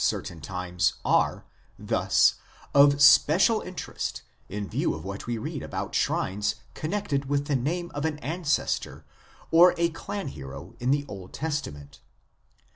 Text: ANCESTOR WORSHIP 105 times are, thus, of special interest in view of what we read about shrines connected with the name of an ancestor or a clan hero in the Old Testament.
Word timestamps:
ANCESTOR 0.01 0.17
WORSHIP 0.17 0.29
105 0.33 0.55
times 0.65 0.93
are, 1.05 1.45
thus, 1.77 2.33
of 2.73 2.99
special 2.99 3.61
interest 3.61 4.23
in 4.49 4.67
view 4.67 4.95
of 4.95 5.03
what 5.05 5.27
we 5.27 5.37
read 5.37 5.61
about 5.61 5.93
shrines 5.93 6.55
connected 6.73 7.25
with 7.25 7.45
the 7.45 7.55
name 7.55 7.91
of 7.93 8.03
an 8.03 8.17
ancestor 8.17 9.05
or 9.51 9.75
a 9.77 9.89
clan 9.89 10.29
hero 10.29 10.73
in 10.79 10.89
the 10.89 11.05
Old 11.07 11.33
Testament. 11.33 11.99